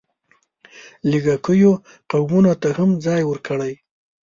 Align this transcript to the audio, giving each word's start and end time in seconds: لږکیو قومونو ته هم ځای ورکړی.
لږکیو 1.11 1.71
قومونو 2.11 2.53
ته 2.61 2.69
هم 2.77 2.89
ځای 3.05 3.21
ورکړی. 3.25 3.73